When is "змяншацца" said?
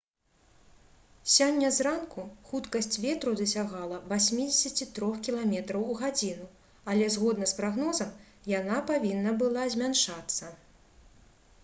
9.75-10.53